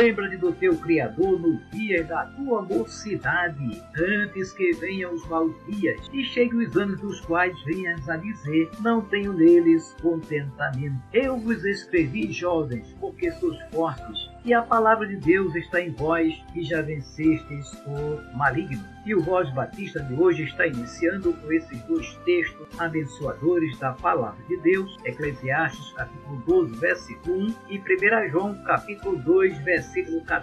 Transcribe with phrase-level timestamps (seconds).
[0.00, 6.00] labor do teu Criador no dia da tua mocidade, antes que venham os maus dias
[6.12, 11.00] e cheguem os anos dos quais venhas a dizer: Não tenho neles contentamento.
[11.12, 16.34] Eu vos escrevi, jovens, porque sois fortes e a palavra de Deus está em vós
[16.54, 18.82] e já vencestes o maligno.
[19.04, 24.42] E o Voz Batista de hoje está iniciando com esses dois textos abençoadores da palavra
[24.46, 30.39] de Deus, Eclesiastes capítulo 12, versículo 1 e 1 João capítulo 2, versículo 14,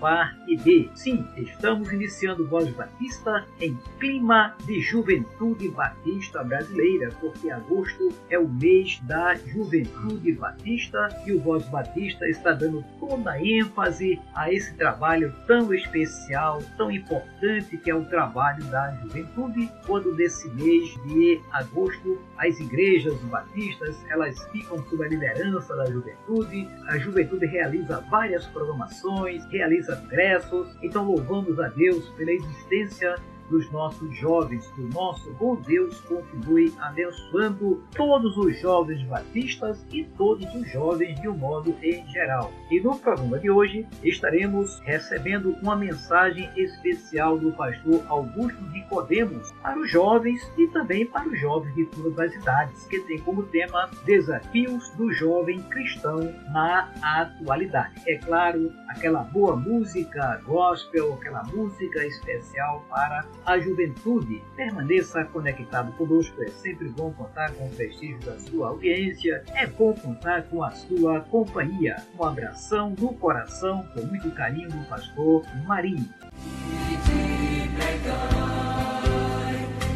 [0.00, 0.88] parte B.
[0.94, 8.38] Sim, estamos iniciando o Voz Batista em clima de juventude batista brasileira, porque agosto é
[8.38, 14.52] o mês da juventude batista e o Voz Batista está dando toda a ênfase a
[14.52, 20.90] esse trabalho tão especial, tão importante que é o trabalho da juventude, quando nesse mês
[21.06, 28.00] de agosto as igrejas batistas elas ficam sob a liderança da juventude, a juventude realiza
[28.10, 29.11] várias programações,
[29.50, 33.16] realiza congressos, então louvamos a Deus pela existência
[33.52, 40.04] dos nossos jovens, que o nosso bom Deus continue abençoando todos os jovens batistas e
[40.04, 42.50] todos os jovens de um modo em geral.
[42.70, 49.78] E no programa de hoje estaremos recebendo uma mensagem especial do pastor Augusto Nicodemos para
[49.78, 53.90] os jovens e também para os jovens de todas as idades, que tem como tema
[54.06, 58.00] Desafios do Jovem Cristão na Atualidade.
[58.06, 64.42] É claro, aquela boa música gospel, aquela música especial para a juventude.
[64.56, 69.92] Permaneça conectado conosco, é sempre bom contar com o prestígio da sua audiência, é bom
[69.94, 71.96] contar com a sua companhia.
[72.18, 76.08] Um abração no coração, com muito carinho do pastor Marinho.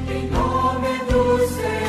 [0.09, 1.86] Em nome do Senhor.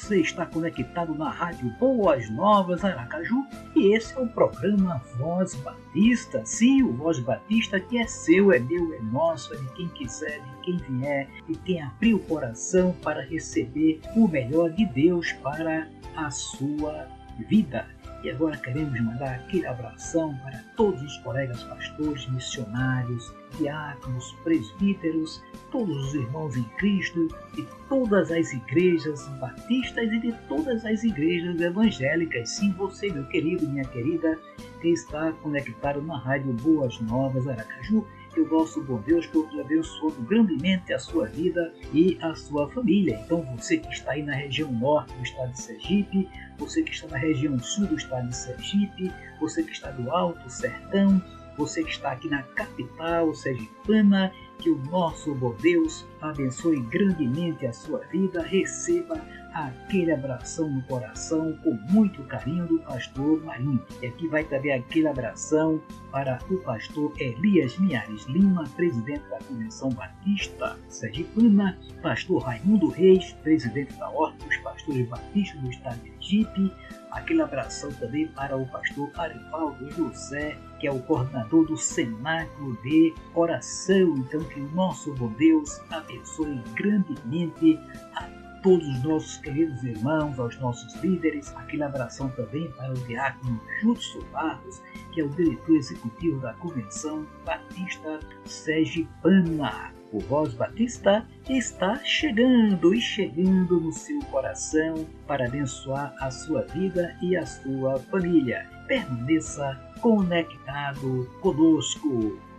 [0.00, 3.46] Você está conectado na Rádio Boas Novas Aracaju
[3.76, 6.44] e esse é o programa Voz Batista.
[6.46, 10.40] Sim, o Voz Batista que é seu, é meu, é nosso, é de quem quiser,
[10.40, 15.86] de quem vier, e quem abrir o coração para receber o melhor de Deus para
[16.16, 17.06] a sua
[17.46, 17.86] vida.
[18.22, 26.08] E agora queremos mandar aquele abração para todos os colegas pastores, missionários, diáconos, presbíteros, todos
[26.08, 32.50] os irmãos em Cristo, de todas as igrejas batistas e de todas as igrejas evangélicas.
[32.50, 34.38] Sim, você, meu querido, minha querida,
[34.82, 40.12] que está conectado na Rádio Boas Novas Aracaju, que o nosso bom Deus todos abençoe
[40.20, 43.20] grandemente a sua vida e a sua família.
[43.24, 47.08] Então, você que está aí na região norte do estado de Sergipe, você que está
[47.08, 51.22] na região sul do estado de Sergipe, você que está do Alto Sertão,
[51.56, 57.72] você que está aqui na capital sergipana, que o nosso bom Deus abençoe grandemente a
[57.72, 59.20] sua vida, receba
[59.52, 63.84] aquele abração no coração com muito carinho do pastor Marinho.
[64.02, 65.80] E aqui vai também aquele abração
[66.10, 73.94] para o pastor Elias Linhares Lima, presidente da Convenção Batista Sergipana, pastor Raimundo Reis, presidente
[73.94, 76.72] da Ordem dos Pastores Batistas do Estado de Egipte,
[77.10, 83.14] aquele abração também para o pastor Arivaldo José, que é o coordenador do Cenáculo de
[83.34, 84.14] Oração.
[84.18, 87.78] Então, que o nosso bom Deus abençoe grandemente
[88.14, 88.28] a
[88.62, 94.26] todos os nossos queridos irmãos, aos nossos líderes, aquele abração também para o diácono Júlio
[94.32, 99.92] Barros, que é o diretor executivo da Convenção Batista Sergipana.
[100.12, 107.16] O Voz Batista está chegando e chegando no seu coração para abençoar a sua vida
[107.22, 108.68] e a sua família.
[108.88, 112.49] Permaneça conectado conosco.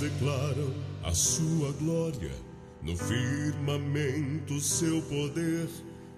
[0.00, 0.72] Declaram
[1.02, 2.32] a sua glória,
[2.82, 5.68] no firmamento seu poder,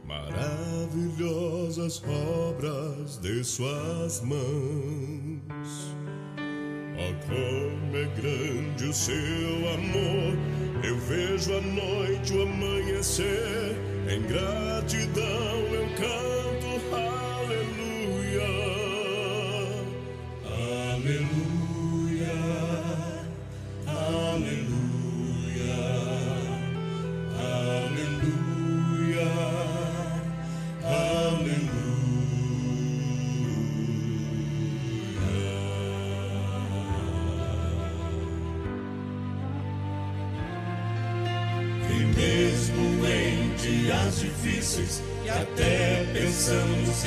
[0.07, 5.97] maravilhosas obras de suas mãos.
[7.01, 9.15] Oh, como é grande o seu
[9.75, 10.37] amor,
[10.85, 13.77] eu vejo a noite, o amanhecer,
[14.09, 16.38] em gratidão eu canto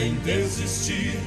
[0.02, 1.20] pensamos em desistir,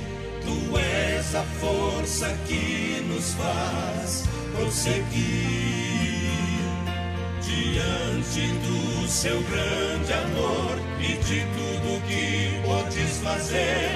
[0.42, 5.94] tu és a força que nos faz prosseguir.
[7.42, 13.93] Diante do seu grande amor e de tudo que podes fazer,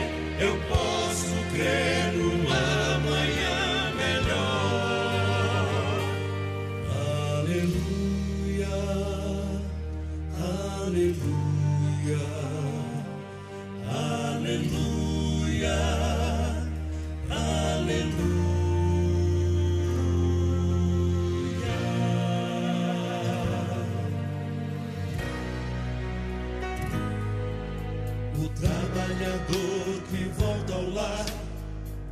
[30.10, 31.26] que volta ao lar,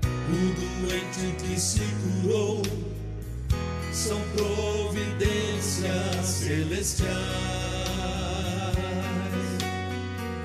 [0.04, 0.54] o
[0.87, 1.81] doente que se
[2.22, 2.62] curou,
[3.93, 7.16] são providências celestiais.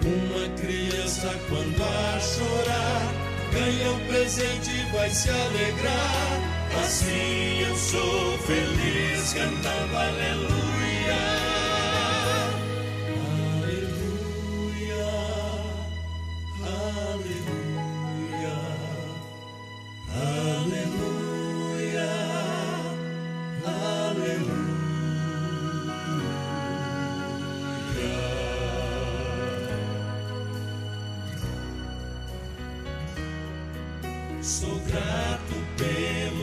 [0.03, 3.13] Uma criança, quando a chorar,
[3.51, 6.51] ganha um presente e vai se alegrar.
[6.83, 10.61] Assim eu sou feliz cantando aleluia.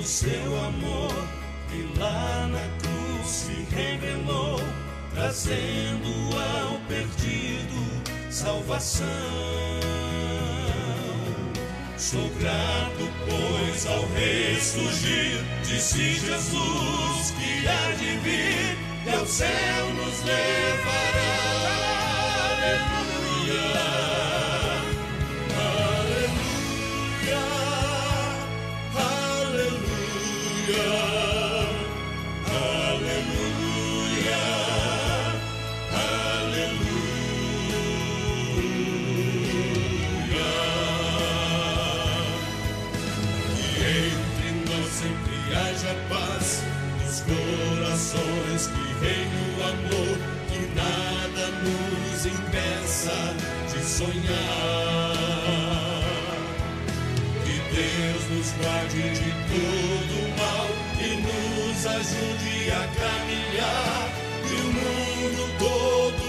[0.08, 1.12] Seu amor
[1.69, 4.58] que lá na cruz se revelou,
[5.14, 7.78] trazendo ao perdido
[8.31, 9.06] salvação.
[11.99, 20.25] Sou grato, pois ao ressurgir disse Jesus que há de vir e ao céu nos
[20.25, 21.69] levará.
[22.50, 23.98] Aleluia,
[53.72, 54.38] de sonhar.
[57.44, 60.69] Que Deus nos guarde de todo mal
[61.00, 64.08] e nos ajude a caminhar.
[64.44, 66.27] E o mundo todo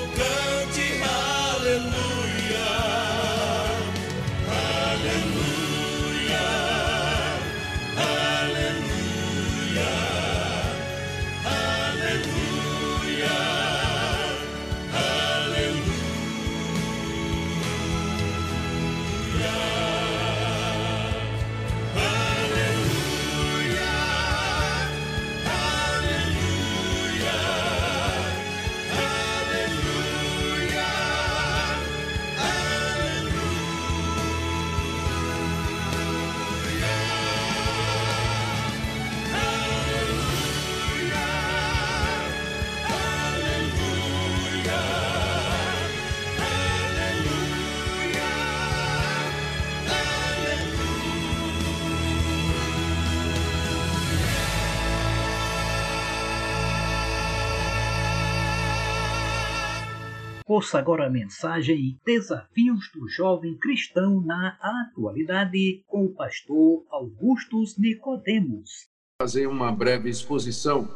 [60.50, 68.88] Ouça agora a mensagem Desafios do Jovem Cristão na Atualidade com o pastor Augustus Nicodemos.
[69.22, 70.90] Fazer uma breve exposição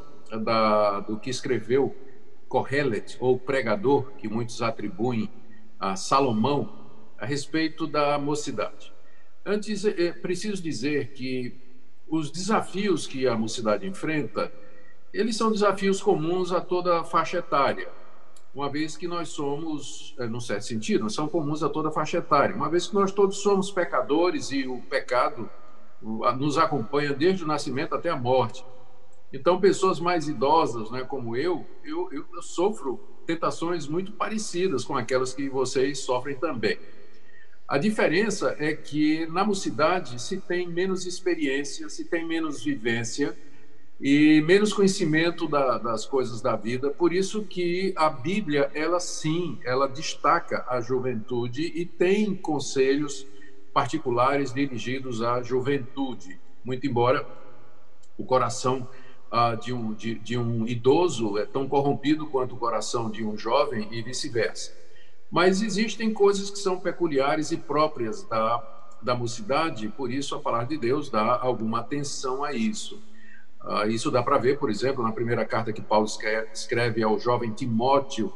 [0.43, 1.95] da, do que escreveu
[2.47, 5.29] Kohelet, ou pregador, que muitos atribuem
[5.79, 8.91] a Salomão, a respeito da mocidade.
[9.45, 11.55] Antes, é preciso dizer que
[12.07, 14.51] os desafios que a mocidade enfrenta,
[15.13, 18.01] eles são desafios comuns a toda a faixa etária
[18.53, 22.55] uma vez que nós somos, num certo sentido, são comuns a toda a faixa etária,
[22.55, 25.49] uma vez que nós todos somos pecadores e o pecado
[26.37, 28.63] nos acompanha desde o nascimento até a morte.
[29.31, 35.33] Então, pessoas mais idosas, né, como eu, eu, eu sofro tentações muito parecidas com aquelas
[35.33, 36.77] que vocês sofrem também.
[37.67, 43.35] A diferença é que na mocidade se tem menos experiência, se tem menos vivência
[44.05, 46.89] e menos conhecimento da, das coisas da vida.
[46.89, 53.25] Por isso que a Bíblia, ela sim, ela destaca a juventude e tem conselhos
[53.73, 56.37] particulares dirigidos à juventude.
[56.65, 57.25] Muito embora
[58.17, 58.85] o coração
[59.31, 63.37] ah, de, um, de, de um idoso é tão corrompido quanto o coração de um
[63.37, 64.75] jovem e vice-versa.
[65.31, 70.67] Mas existem coisas que são peculiares e próprias da, da mocidade, por isso a palavra
[70.67, 73.01] de Deus dá alguma atenção a isso.
[73.63, 76.05] Uh, isso dá para ver, por exemplo, na primeira carta que Paulo
[76.51, 78.31] escreve ao jovem Timóteo,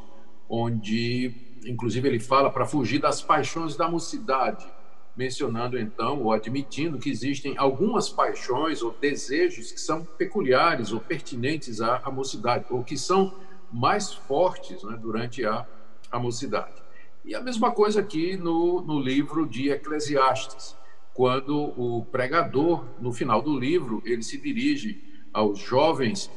[0.48, 1.34] onde,
[1.66, 4.66] inclusive, ele fala para fugir das paixões da mocidade,
[5.14, 11.82] mencionando então ou admitindo que existem algumas paixões ou desejos que são peculiares ou pertinentes
[11.82, 13.34] à, à mocidade, ou que são
[13.70, 15.66] mais fortes né, durante a,
[16.10, 16.82] a mocidade.
[17.22, 20.74] E a mesma coisa aqui no, no livro de Eclesiastes,
[21.12, 25.07] quando o pregador, no final do livro, ele se dirige
[25.38, 26.28] aos jovens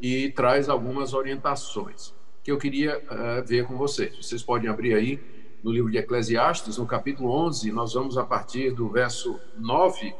[0.00, 2.12] e traz algumas orientações
[2.42, 4.16] que eu queria uh, ver com vocês.
[4.16, 5.20] Vocês podem abrir aí
[5.62, 10.14] no livro de Eclesiastes, no capítulo 11, nós vamos a partir do verso 9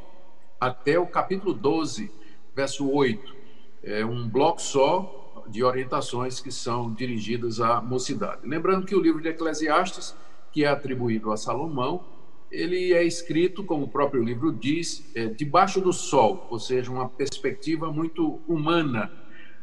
[0.59, 2.11] até o capítulo 12,
[2.55, 3.37] verso 8.
[3.83, 8.43] É um bloco só, de orientações que são dirigidas à mocidade.
[8.45, 10.15] Lembrando que o livro de Eclesiastes,
[10.53, 12.05] que é atribuído a Salomão,
[12.51, 17.09] ele é escrito, como o próprio livro diz, é, debaixo do sol, ou seja, uma
[17.09, 19.11] perspectiva muito humana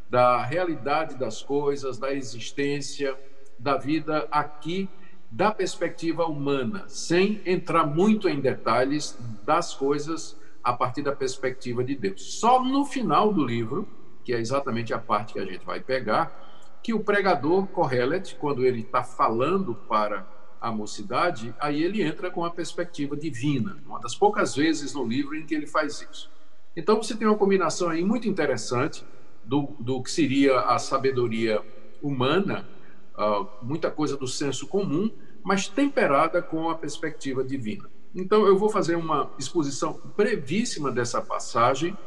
[0.09, 3.15] da realidade das coisas, da existência,
[3.59, 4.89] da vida aqui,
[5.29, 11.95] da perspectiva humana, sem entrar muito em detalhes das coisas a partir da perspectiva de
[11.95, 12.39] Deus.
[12.39, 13.87] Só no final do livro
[14.27, 18.65] que é exatamente a parte que a gente vai pegar, que o pregador Correlet, quando
[18.65, 20.27] ele está falando para
[20.59, 25.35] a mocidade, aí ele entra com a perspectiva divina, uma das poucas vezes no livro
[25.35, 26.29] em que ele faz isso.
[26.75, 29.03] Então você tem uma combinação aí muito interessante
[29.43, 31.61] do, do que seria a sabedoria
[32.01, 32.67] humana,
[33.17, 35.09] uh, muita coisa do senso comum,
[35.43, 37.89] mas temperada com a perspectiva divina.
[38.13, 41.97] Então eu vou fazer uma exposição brevíssima dessa passagem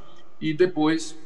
[0.40, 1.16] e depois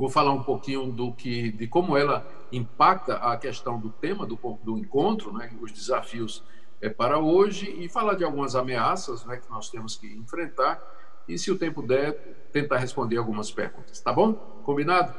[0.00, 4.34] Vou falar um pouquinho do que, de como ela impacta a questão do tema do,
[4.62, 6.42] do encontro, né, os desafios
[6.80, 10.82] é, para hoje, e falar de algumas ameaças né, que nós temos que enfrentar,
[11.28, 12.14] e se o tempo der,
[12.50, 14.00] tentar responder algumas perguntas.
[14.00, 14.32] Tá bom?
[14.64, 15.14] Combinado?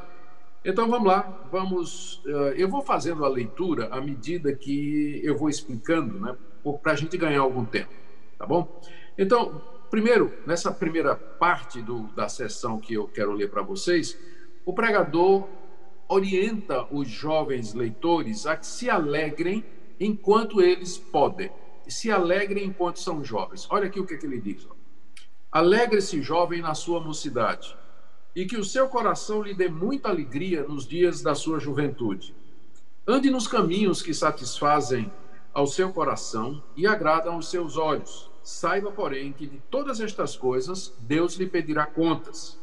[0.65, 2.15] Então vamos lá, vamos.
[2.25, 6.35] Uh, eu vou fazendo a leitura à medida que eu vou explicando, né,
[6.81, 7.93] para a gente ganhar algum tempo,
[8.35, 8.81] tá bom?
[9.15, 9.61] Então,
[9.91, 14.17] primeiro, nessa primeira parte do, da sessão que eu quero ler para vocês,
[14.65, 15.47] o pregador
[16.07, 19.63] orienta os jovens leitores a que se alegrem
[19.99, 21.49] enquanto eles podem.
[21.87, 23.67] Se alegrem enquanto são jovens.
[23.69, 24.67] Olha aqui o que, é que ele diz.
[25.51, 27.75] Alegre-se, jovem, na sua mocidade,
[28.33, 32.33] e que o seu coração lhe dê muita alegria nos dias da sua juventude.
[33.05, 35.11] Ande nos caminhos que satisfazem
[35.53, 38.31] ao seu coração e agradam aos seus olhos.
[38.43, 42.57] Saiba, porém, que de todas estas coisas Deus lhe pedirá contas.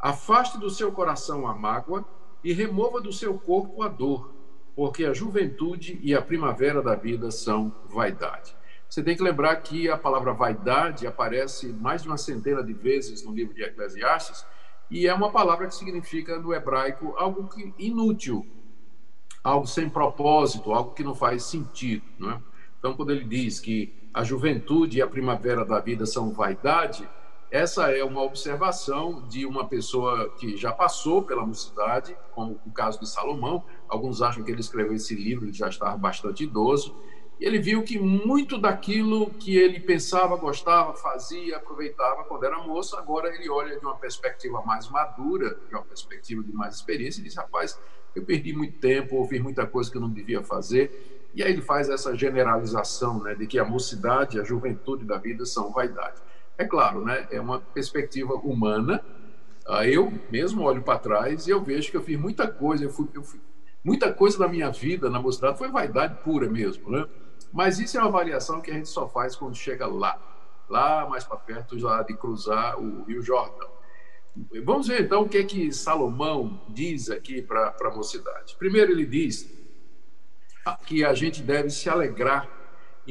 [0.00, 2.04] Afaste do seu coração a mágoa
[2.42, 4.32] e remova do seu corpo a dor,
[4.74, 8.56] porque a juventude e a primavera da vida são vaidade.
[8.88, 13.22] Você tem que lembrar que a palavra vaidade aparece mais de uma centena de vezes
[13.22, 14.44] no livro de Eclesiastes,
[14.90, 18.46] e é uma palavra que significa no hebraico algo que inútil,
[19.44, 22.02] algo sem propósito, algo que não faz sentido.
[22.18, 22.40] Não é?
[22.78, 27.08] Então, quando ele diz que a juventude e a primavera da vida são vaidade,
[27.50, 33.00] essa é uma observação de uma pessoa que já passou pela mocidade, como o caso
[33.00, 33.64] de Salomão.
[33.88, 36.96] Alguns acham que ele escreveu esse livro, ele já estava bastante idoso.
[37.40, 42.96] E ele viu que muito daquilo que ele pensava, gostava, fazia, aproveitava quando era moço,
[42.96, 47.24] agora ele olha de uma perspectiva mais madura, de uma perspectiva de mais experiência, e
[47.24, 47.80] diz: rapaz,
[48.14, 51.28] eu perdi muito tempo, ouvi muita coisa que eu não devia fazer.
[51.34, 55.44] E aí ele faz essa generalização né, de que a mocidade, a juventude da vida
[55.44, 56.20] são vaidade.
[56.60, 57.26] É claro, né?
[57.30, 59.02] É uma perspectiva humana.
[59.66, 62.84] Ah, eu mesmo olho para trás e eu vejo que eu fiz muita coisa.
[62.84, 63.40] Eu fui, eu fui,
[63.82, 67.06] muita coisa da minha vida na mocidade foi vaidade pura mesmo, né?
[67.50, 70.20] Mas isso é uma avaliação que a gente só faz quando chega lá,
[70.68, 73.70] lá mais para perto lá de cruzar o Rio Jordão.
[74.62, 78.54] Vamos ver então o que é que Salomão diz aqui para a mocidade.
[78.58, 79.50] Primeiro, ele diz
[80.84, 82.59] que a gente deve se alegrar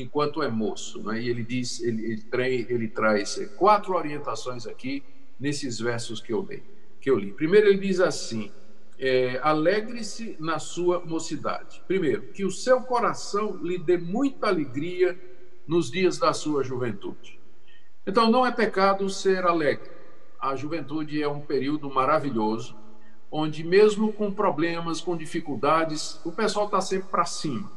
[0.02, 1.02] enquanto é moço.
[1.04, 1.22] Né?
[1.22, 5.04] E ele diz, ele, ele, trai, ele traz quatro orientações aqui
[5.40, 6.64] nesses versos que eu li.
[7.00, 7.32] Que eu li.
[7.32, 8.52] Primeiro ele diz assim:
[8.98, 11.82] é, alegre-se na sua mocidade.
[11.88, 15.18] Primeiro, que o seu coração lhe dê muita alegria
[15.66, 17.40] nos dias da sua juventude.
[18.06, 19.90] Então, não é pecado ser alegre.
[20.40, 22.76] A juventude é um período maravilhoso,
[23.32, 27.72] onde, mesmo com problemas, com dificuldades, o pessoal está sempre para cima,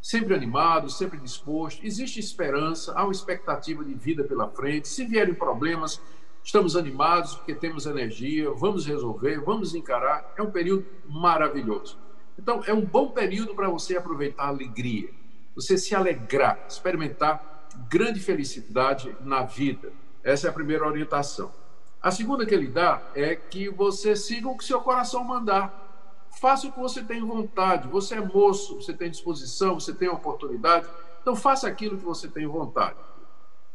[0.00, 1.84] sempre animado, sempre disposto.
[1.84, 4.88] Existe esperança, há uma expectativa de vida pela frente.
[4.88, 6.00] Se vierem problemas,
[6.42, 10.32] Estamos animados porque temos energia, vamos resolver, vamos encarar.
[10.36, 11.98] É um período maravilhoso.
[12.38, 15.10] Então, é um bom período para você aproveitar a alegria,
[15.54, 19.92] você se alegrar, experimentar grande felicidade na vida.
[20.24, 21.52] Essa é a primeira orientação.
[22.02, 25.79] A segunda que ele dá é que você siga o que seu coração mandar.
[26.30, 27.88] Faça o que você tem vontade.
[27.88, 30.86] Você é moço, você tem disposição, você tem oportunidade.
[31.20, 32.96] Então, faça aquilo que você tem vontade.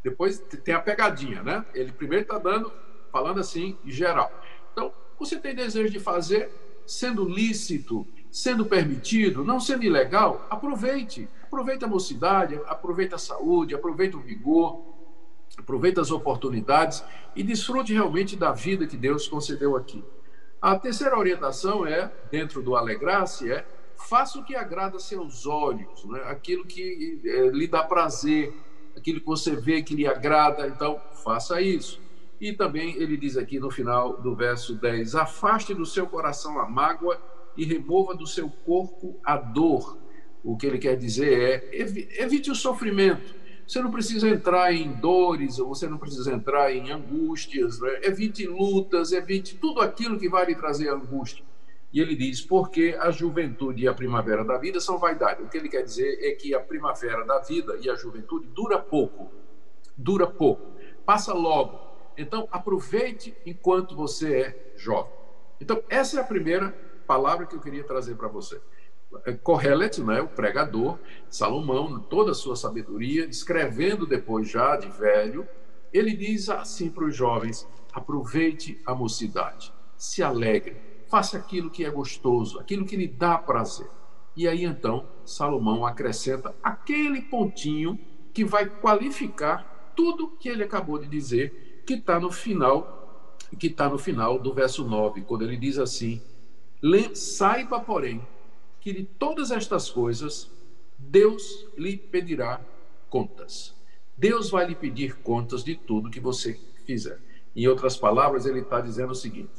[0.04, 1.66] Depois tem a pegadinha, né?
[1.74, 2.72] Ele primeiro está dando,
[3.12, 4.32] falando assim, em geral.
[4.72, 6.50] Então, você tem desejo de fazer,
[6.86, 11.28] sendo lícito, sendo permitido, não sendo ilegal, aproveite.
[11.44, 14.84] Aproveite a mocidade, aproveite a saúde, aproveite o vigor,
[15.58, 17.04] aproveite as oportunidades
[17.36, 20.04] e desfrute realmente da vida que Deus concedeu aqui.
[20.62, 23.66] A terceira orientação é, dentro do alegrar-se, é
[23.98, 26.22] faça o que agrada seus olhos, né?
[26.26, 28.54] aquilo que é, lhe dá prazer,
[28.96, 32.02] aquilo que você vê que lhe agrada, então faça isso.
[32.40, 36.70] E também ele diz aqui no final do verso 10: Afaste do seu coração a
[36.70, 37.20] mágoa
[37.56, 39.98] e remova do seu corpo a dor.
[40.44, 43.45] O que ele quer dizer é: evite o sofrimento.
[43.68, 48.00] Você não precisa entrar em dores, ou você não precisa entrar em angústias, né?
[48.04, 51.44] evite lutas, evite tudo aquilo que vai lhe trazer angústia.
[51.92, 55.42] E ele diz: porque a juventude e a primavera da vida são vaidade.
[55.42, 58.78] O que ele quer dizer é que a primavera da vida e a juventude dura
[58.78, 59.32] pouco.
[59.98, 60.74] Dura pouco.
[61.06, 61.80] Passa logo.
[62.18, 65.14] Então, aproveite enquanto você é jovem.
[65.60, 66.72] Então, essa é a primeira
[67.08, 68.60] palavra que eu queria trazer para você.
[69.44, 70.98] Correlet, né, o pregador,
[71.30, 75.48] Salomão, toda a sua sabedoria, escrevendo depois já de velho,
[75.94, 81.90] ele diz assim para os jovens: aproveite a mocidade, se alegre, faça aquilo que é
[81.90, 83.88] gostoso, aquilo que lhe dá prazer.
[84.36, 87.98] E aí então Salomão acrescenta aquele pontinho
[88.34, 93.88] que vai qualificar tudo que ele acabou de dizer, que está no final, que está
[93.88, 96.22] no final do verso 9, quando ele diz assim:
[97.14, 98.22] saiba, porém,
[98.86, 100.48] que de todas estas coisas
[100.96, 102.62] Deus lhe pedirá
[103.10, 103.74] contas.
[104.16, 106.54] Deus vai lhe pedir contas de tudo que você
[106.86, 107.20] fizer.
[107.56, 109.56] Em outras palavras, ele está dizendo o seguinte: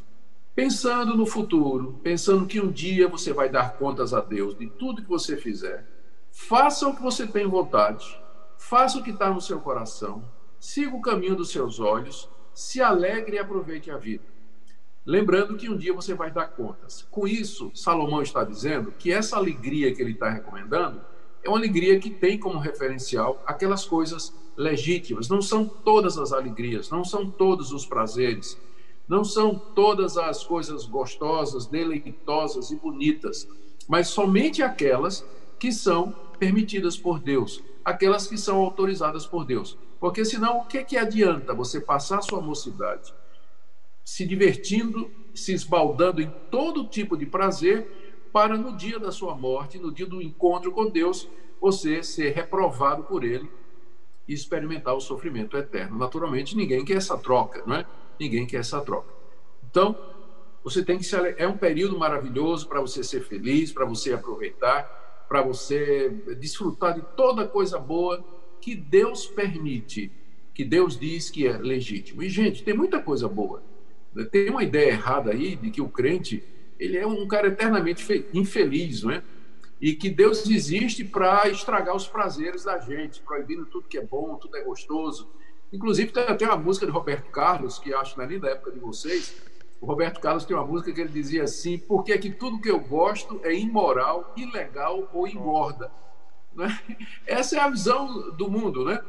[0.55, 5.03] pensando no futuro, pensando que um dia você vai dar contas a Deus de tudo
[5.03, 5.85] que você fizer,
[6.31, 8.07] faça o que você tem vontade,
[8.57, 10.23] faça o que está no seu coração,
[10.61, 14.36] siga o caminho dos seus olhos, se alegre e aproveite a vida.
[15.07, 17.07] Lembrando que um dia você vai dar contas.
[17.13, 21.01] Com isso, Salomão está dizendo que essa alegria que ele está recomendando
[21.45, 25.29] é uma alegria que tem como referencial aquelas coisas legítimas.
[25.29, 28.59] Não são todas as alegrias, não são todos os prazeres,
[29.07, 33.49] não são todas as coisas gostosas, deleitosas e bonitas,
[33.87, 35.25] mas somente aquelas
[35.57, 39.79] que são permitidas por Deus, aquelas que são autorizadas por Deus.
[40.01, 43.15] Porque senão, o que, que adianta você passar sua mocidade
[44.07, 49.81] se divertindo, se esbaldando em todo tipo de prazer, para no dia da sua morte,
[49.81, 51.29] no dia do encontro com Deus,
[51.61, 53.51] você ser reprovado por Ele
[54.29, 55.99] e experimentar o sofrimento eterno.
[55.99, 57.87] Naturalmente, ninguém quer essa troca, não é?
[58.19, 59.13] ninguém quer essa troca.
[59.69, 59.99] Então,
[60.63, 65.25] você tem que se é um período maravilhoso para você ser feliz, para você aproveitar,
[65.29, 68.25] para você desfrutar de toda coisa boa
[68.61, 70.13] que Deus permite,
[70.55, 72.23] que Deus diz que é legítimo.
[72.23, 73.61] E gente, tem muita coisa boa.
[74.25, 76.43] Tem uma ideia errada aí de que o crente
[76.79, 79.23] ele é um cara eternamente infeliz, não é?
[79.81, 84.37] E que Deus existe para estragar os prazeres da gente, proibindo tudo que é bom,
[84.37, 85.29] tudo é gostoso,
[85.73, 88.71] Inclusive, tem uma música de Roberto Carlos, que acho que não é nem da época
[88.71, 89.37] de vocês.
[89.81, 92.71] O Roberto Carlos tem uma música que ele dizia assim: porque é que tudo que
[92.71, 95.91] eu gosto é imoral, ilegal ou engorda.
[96.55, 96.79] Né?
[97.27, 99.03] Essa é a visão do mundo, né?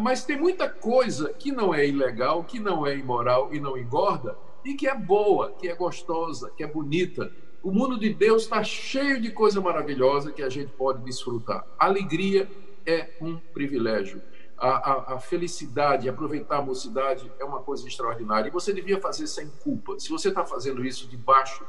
[0.00, 4.36] Mas tem muita coisa que não é ilegal, que não é imoral e não engorda,
[4.64, 7.32] e que é boa, que é gostosa, que é bonita.
[7.62, 11.64] O mundo de Deus está cheio de coisa maravilhosa que a gente pode desfrutar.
[11.78, 12.48] Alegria
[12.86, 14.22] é um privilégio
[14.60, 18.48] a, a, a, felicidade, aproveitar a mocidade é uma coisa extraordinária.
[18.48, 19.98] E você devia fazer sem culpa.
[19.98, 21.64] Se você está fazendo isso debaixo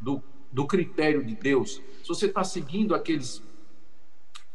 [0.00, 3.42] do, do critério de Deus, se você está seguindo aqueles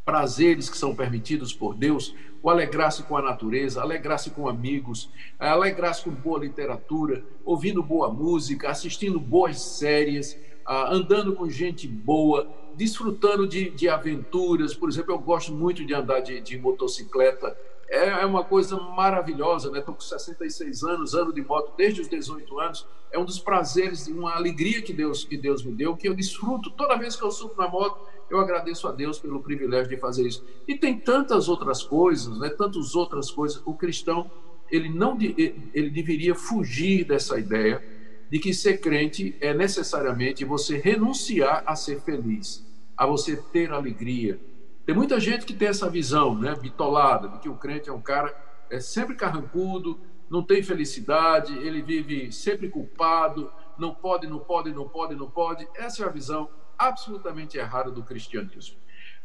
[0.04, 6.04] prazeres que são permitidos por Deus, o alegrar-se com a natureza, alegrar-se com amigos, alegrar-se
[6.04, 13.46] com boa literatura, ouvindo boa música, assistindo boas séries, ah, andando com gente boa, desfrutando
[13.46, 14.74] de, de aventuras.
[14.74, 17.56] Por exemplo, eu gosto muito de andar de, de motocicleta.
[17.88, 19.78] É, é uma coisa maravilhosa, né?
[19.78, 22.86] Estou com 66 anos, ano de moto desde os 18 anos.
[23.10, 26.70] É um dos prazeres, uma alegria que Deus, que Deus me deu, que eu desfruto.
[26.70, 30.26] Toda vez que eu subo na moto, eu agradeço a Deus pelo privilégio de fazer
[30.26, 30.44] isso.
[30.66, 32.48] E tem tantas outras coisas, né?
[32.50, 33.62] Tantas outras coisas.
[33.64, 34.30] O cristão,
[34.70, 37.82] ele não ele deveria fugir dessa ideia
[38.30, 44.40] de que ser crente é necessariamente você renunciar a ser feliz, a você ter alegria.
[44.84, 48.00] Tem muita gente que tem essa visão, né, bitolada, de que o crente é um
[48.00, 48.34] cara
[48.70, 54.88] é sempre carrancudo, não tem felicidade, ele vive sempre culpado, não pode, não pode, não
[54.88, 55.68] pode, não pode.
[55.76, 58.76] Essa é a visão absolutamente errada do cristianismo.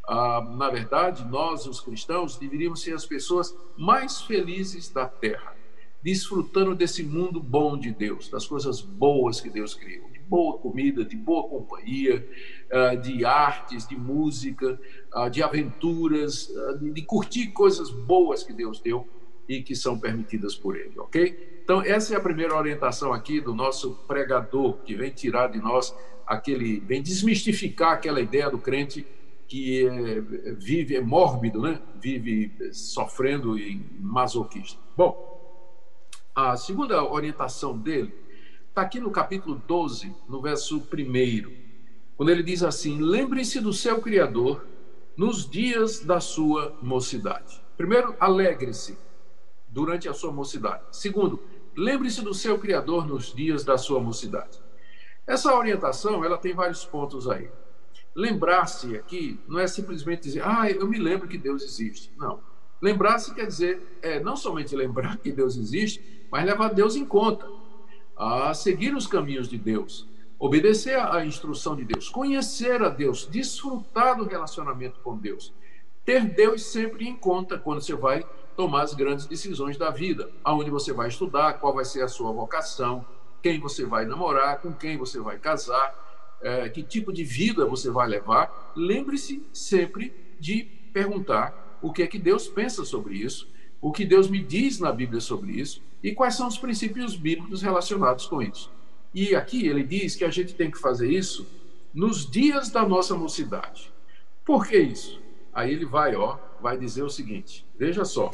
[0.08, 5.60] Ah, na verdade, nós, os cristãos, deveríamos ser as pessoas mais felizes da terra
[6.02, 11.04] desfrutando desse mundo bom de Deus, das coisas boas que Deus criou, de boa comida,
[11.04, 12.26] de boa companhia,
[12.72, 14.80] ah, de artes, de música,
[15.14, 19.08] ah, de aventuras, ah, de curtir coisas boas que Deus deu
[19.48, 21.60] e que são permitidas por Ele, ok?
[21.64, 25.94] Então, essa é a primeira orientação aqui do nosso pregador, que vem tirar de nós
[26.30, 29.06] aquele, vem desmistificar aquela ideia do crente
[29.48, 30.22] que é,
[30.54, 31.82] vive, é mórbido, né?
[32.00, 34.80] Vive sofrendo e masoquista.
[34.96, 35.28] Bom,
[36.36, 38.14] a segunda orientação dele
[38.68, 41.52] está aqui no capítulo 12, no verso 1,
[42.16, 44.64] quando ele diz assim: Lembre-se do seu Criador
[45.18, 47.60] nos dias da sua mocidade.
[47.76, 48.96] Primeiro, alegre-se
[49.68, 50.84] durante a sua mocidade.
[50.92, 51.42] Segundo,
[51.76, 54.69] lembre-se do seu Criador nos dias da sua mocidade.
[55.30, 57.52] Essa orientação ela tem vários pontos aí.
[58.16, 62.12] Lembrar-se aqui não é simplesmente dizer, ah, eu me lembro que Deus existe.
[62.18, 62.40] Não.
[62.82, 67.48] Lembrar-se quer dizer é, não somente lembrar que Deus existe, mas levar Deus em conta,
[68.18, 74.18] a seguir os caminhos de Deus, obedecer à instrução de Deus, conhecer a Deus, desfrutar
[74.18, 75.54] do relacionamento com Deus,
[76.04, 78.26] ter Deus sempre em conta quando você vai
[78.58, 82.32] tomar as grandes decisões da vida, aonde você vai estudar, qual vai ser a sua
[82.32, 83.06] vocação,
[83.42, 85.94] quem você vai namorar, com quem você vai casar,
[86.42, 88.74] é, que tipo de vida você vai levar.
[88.76, 93.48] Lembre-se sempre de perguntar o que é que Deus pensa sobre isso,
[93.82, 97.62] o que Deus me diz na Bíblia sobre isso e quais são os princípios bíblicos
[97.62, 98.72] relacionados com isso.
[99.14, 101.48] E aqui ele diz que a gente tem que fazer isso
[101.94, 103.92] nos dias da nossa mocidade.
[104.46, 105.22] Por que isso?
[105.54, 108.32] Aí ele vai, ó, vai dizer o seguinte: veja só.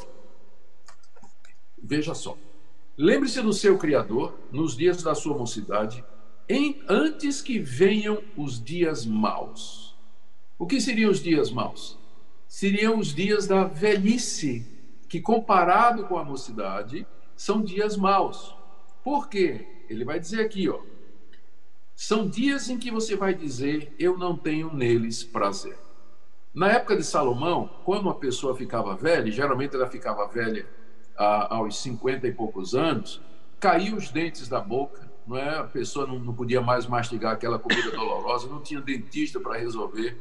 [1.81, 2.37] Veja só.
[2.97, 6.03] Lembre-se do seu Criador nos dias da sua mocidade,
[6.47, 9.95] em, antes que venham os dias maus.
[10.57, 11.99] O que seriam os dias maus?
[12.47, 14.65] Seriam os dias da velhice,
[15.09, 17.05] que comparado com a mocidade,
[17.35, 18.55] são dias maus.
[19.03, 19.65] Por quê?
[19.89, 20.79] Ele vai dizer aqui, ó.
[21.93, 25.77] São dias em que você vai dizer: Eu não tenho neles prazer.
[26.53, 30.65] Na época de Salomão, quando uma pessoa ficava velha, geralmente ela ficava velha
[31.17, 33.21] ah, aos 50 e poucos anos,
[33.59, 35.57] caíam os dentes da boca, não é?
[35.57, 40.17] A pessoa não, não podia mais mastigar aquela comida dolorosa, não tinha dentista para resolver.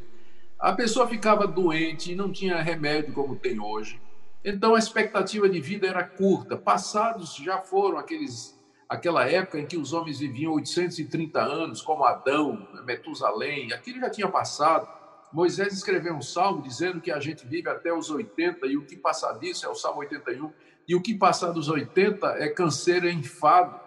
[0.58, 4.00] A pessoa ficava doente e não tinha remédio como tem hoje.
[4.44, 6.56] Então a expectativa de vida era curta.
[6.56, 8.54] Passados já foram aqueles
[8.88, 14.28] aquela época em que os homens viviam 830 anos, como Adão, Metusalém, aquilo já tinha
[14.28, 14.88] passado.
[15.32, 18.96] Moisés escreveu um salmo dizendo que a gente vive até os 80 e o que
[18.96, 20.52] passar disso é o Salmo 81
[20.86, 23.80] e o que passar dos 80 é canseiro e enfado.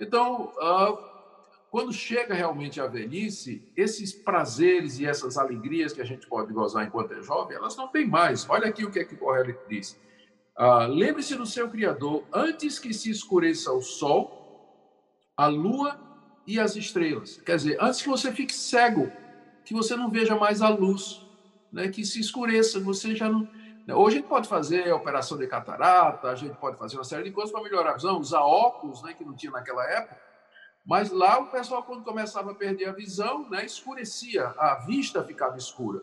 [0.00, 0.98] Então, uh,
[1.70, 6.86] quando chega realmente a velhice, esses prazeres e essas alegrias que a gente pode gozar
[6.86, 8.48] enquanto é jovem, elas não têm mais.
[8.48, 9.98] Olha aqui o que é que Correio diz.
[10.56, 14.38] Ah, Lembre-se do seu Criador antes que se escureça o sol,
[15.36, 16.00] a lua
[16.46, 17.40] e as estrelas.
[17.44, 19.12] Quer dizer, antes que você fique cego,
[19.64, 21.24] que você não veja mais a luz,
[21.70, 23.46] né, que se escureça, você já não.
[23.94, 27.30] Hoje a gente pode fazer operação de catarata, a gente pode fazer uma série de
[27.30, 30.20] coisas para melhorar a visão, usar óculos, né, que não tinha naquela época.
[30.84, 35.56] Mas lá o pessoal, quando começava a perder a visão, né, escurecia, a vista ficava
[35.56, 36.02] escura.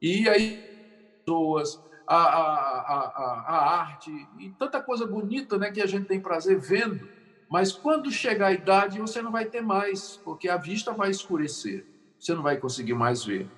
[0.00, 5.86] E aí, pessoas, a, a, a, a, arte e tanta coisa bonita né, que a
[5.86, 7.08] gente tem prazer vendo.
[7.48, 11.86] Mas quando chegar a idade, você não vai ter mais, porque a vista vai escurecer.
[12.18, 13.48] Você não vai conseguir mais ver.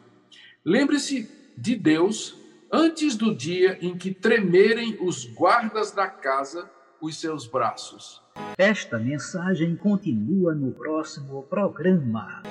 [0.65, 7.46] Lembre-se de Deus antes do dia em que tremerem os guardas da casa os seus
[7.46, 8.24] braços
[8.57, 12.42] esta mensagem continua no próximo programa.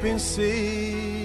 [0.00, 1.18] Pensei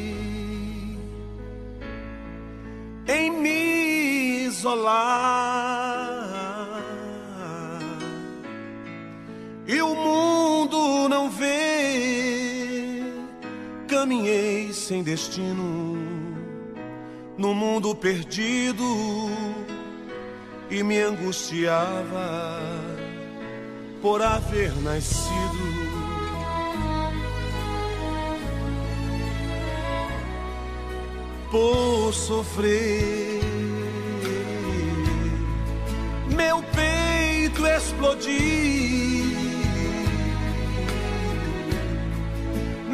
[3.07, 5.73] em me isolar
[9.67, 13.03] e o mundo não vê.
[13.87, 15.97] Caminhei sem destino
[17.37, 18.83] no mundo perdido
[20.69, 22.59] e me angustiava
[24.01, 25.82] por haver nascido
[31.53, 33.39] por sofrer.
[36.35, 38.33] Meu peito explodir,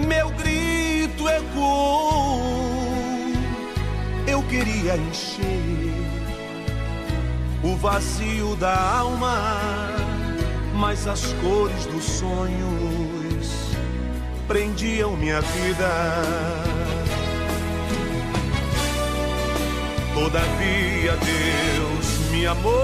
[0.05, 2.41] meu grito ecoou.
[4.27, 5.93] Eu queria encher
[7.63, 9.55] o vazio da alma,
[10.75, 13.47] mas as cores dos sonhos
[14.49, 16.68] prendiam minha vida.
[20.19, 22.75] Todavia Deus me amou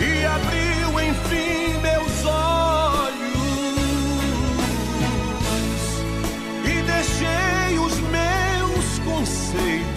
[0.00, 3.18] e abriu enfim meus olhos
[6.64, 9.88] e deixei os meus conceitos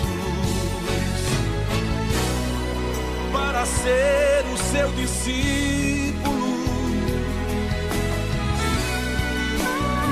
[3.31, 6.31] para ser o seu discípulo.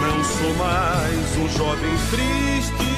[0.01, 2.88] Não sou mais um jovem triste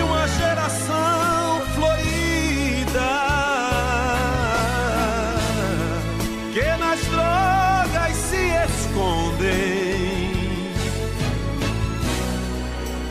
[0.00, 3.10] uma geração florida
[6.52, 10.30] que nas drogas se escondem,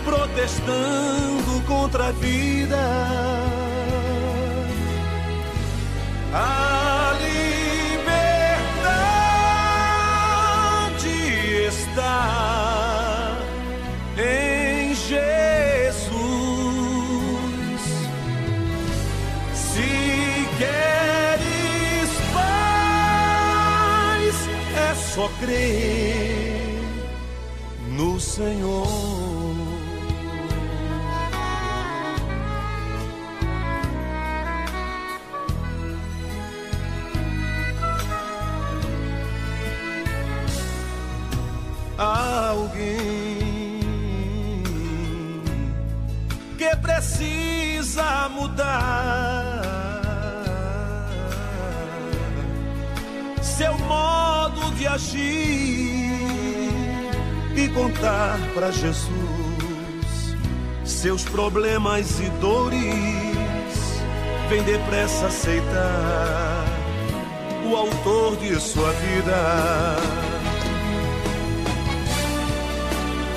[0.06, 3.41] protestando contra a vida.
[25.42, 26.78] Crer
[27.90, 29.32] no Senhor.
[41.98, 43.02] alguém
[46.58, 49.62] que precisa mudar
[53.42, 54.01] seu modo
[54.78, 55.22] de agir
[57.56, 59.22] e contar para Jesus
[60.84, 62.80] seus problemas e dores.
[64.50, 66.66] Vem depressa aceitar
[67.70, 69.98] o autor de sua vida.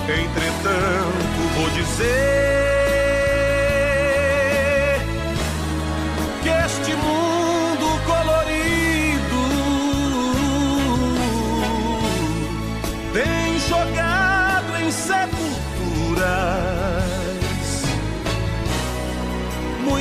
[0.09, 2.64] Entretanto, vou dizer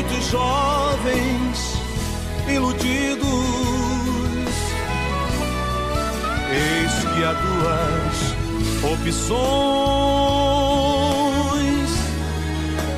[0.03, 1.77] muitos jovens
[2.47, 3.23] iludidos.
[6.51, 8.17] Eis que há duas
[8.93, 9.43] opções.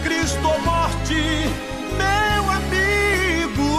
[0.03, 1.21] Cristo ou morte,
[1.97, 3.71] meu amigo,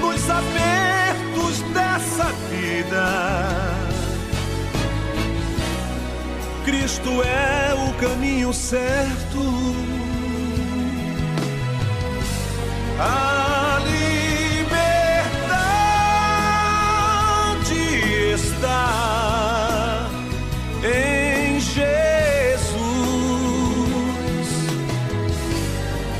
[0.00, 3.23] nos apertos dessa vida.
[6.84, 9.40] Cristo é o caminho certo.
[13.00, 14.84] A liberdade
[18.34, 20.10] está
[20.84, 22.74] em Jesus.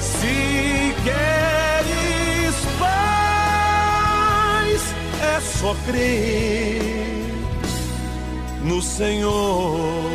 [0.01, 4.15] Se queres paz,
[5.21, 7.35] é só crer
[8.63, 10.14] no Senhor.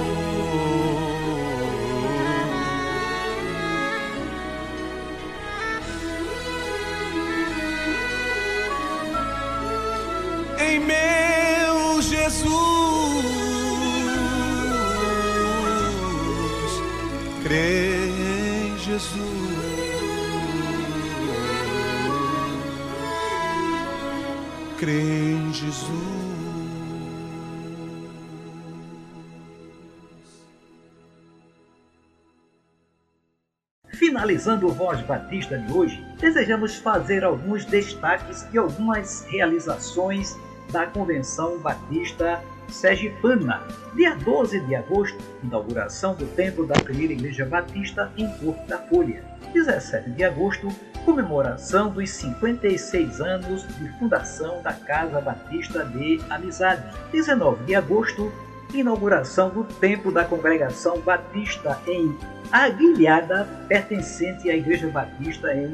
[34.00, 40.40] Finalizando o Voz Batista de hoje, desejamos fazer alguns destaques de algumas realizações
[40.72, 43.62] da Convenção Batista Sergipana.
[43.94, 49.22] Dia 12 de agosto, inauguração do templo da primeira Igreja Batista em Porto da Folha.
[49.54, 50.70] 17 de agosto,
[51.04, 56.84] comemoração dos 56 anos de fundação da Casa Batista de Amizade.
[57.12, 58.32] 19 de agosto,
[58.74, 62.16] inauguração do templo da Congregação Batista em
[62.52, 65.74] Aguilhada, pertencente à Igreja Batista em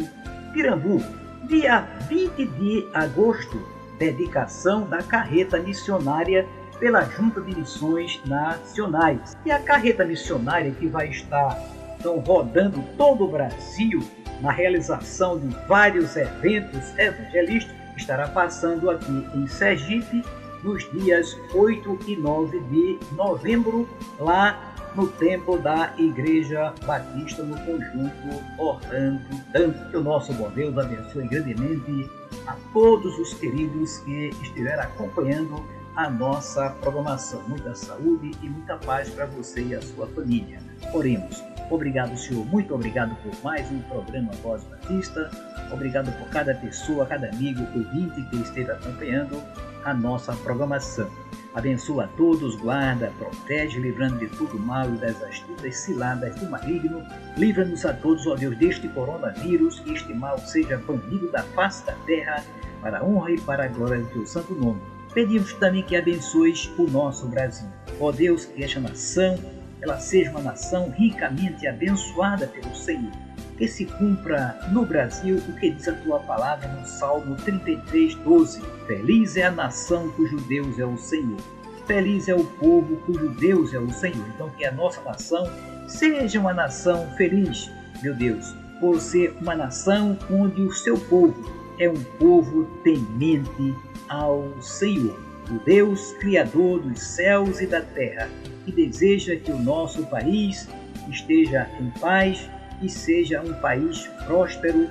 [0.54, 1.02] Pirambu.
[1.44, 3.62] Dia 20 de agosto,
[4.00, 6.48] dedicação da carreta missionária
[6.80, 9.38] pela Junta de Missões Nacionais.
[9.46, 11.58] E a carreta missionária que vai estar
[12.06, 14.00] então, rodando todo o Brasil
[14.40, 20.24] na realização de vários eventos evangelísticos estará passando aqui em Sergipe
[20.66, 23.88] nos dias 8 e 9 de novembro,
[24.20, 29.22] lá no templo da Igreja Batista no conjunto Orlando
[29.54, 32.10] Tanto que o nosso bom Deus abençoe grandemente
[32.48, 35.64] a todos os queridos que estiveram acompanhando
[35.96, 37.42] a nossa programação.
[37.48, 40.60] Muita saúde e muita paz para você e a sua família.
[40.94, 41.44] Oremos.
[41.70, 42.46] Obrigado, Senhor.
[42.46, 45.30] Muito obrigado por mais um programa Voz Batista.
[45.72, 49.42] Obrigado por cada pessoa, cada amigo, ouvinte que esteve acompanhando
[49.86, 51.10] a nossa programação.
[51.54, 57.02] Abençoa a todos, guarda, protege, livrando de todo mal e das astutas ciladas do maligno.
[57.38, 61.94] Livra-nos a todos, ó Deus, deste coronavírus, que este mal seja banido da face da
[62.06, 62.44] terra,
[62.82, 64.82] para a honra e para a glória do teu santo nome.
[65.14, 67.70] Pedimos também que abençoes o nosso Brasil.
[68.02, 69.40] Ó Deus, que esta nação,
[69.82, 73.25] ela seja uma nação ricamente abençoada pelo Senhor
[73.58, 78.62] que se cumpra no Brasil o que diz a tua palavra no Salmo 33, 12.
[78.88, 81.40] Feliz é a nação cujo Deus é o Senhor.
[81.88, 84.26] Feliz é o povo cujo Deus é o Senhor.
[84.34, 85.50] Então, que a nossa nação
[85.88, 87.70] seja uma nação feliz,
[88.02, 91.36] meu Deus, por ser uma nação onde o seu povo
[91.80, 93.76] é um povo temente
[94.10, 98.30] ao Senhor, o Deus Criador dos céus e da terra,
[98.66, 100.68] que deseja que o nosso país
[101.10, 102.50] esteja em paz
[102.82, 104.90] e seja um país próspero,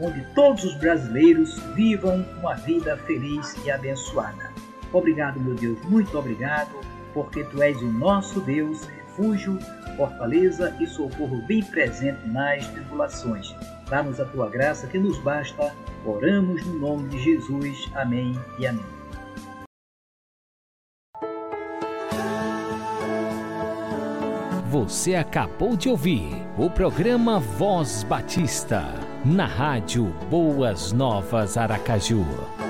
[0.00, 4.50] onde todos os brasileiros vivam uma vida feliz e abençoada.
[4.92, 6.70] Obrigado, meu Deus, muito obrigado,
[7.12, 9.58] porque tu és o nosso Deus, refúgio,
[9.96, 13.54] fortaleza e socorro bem presente nas tribulações.
[13.88, 15.72] Dá-nos a tua graça que nos basta.
[16.04, 17.90] Oramos no nome de Jesus.
[17.94, 18.84] Amém e amém.
[24.70, 28.82] Você acabou de ouvir o programa Voz Batista,
[29.22, 32.65] na rádio Boas Novas Aracaju.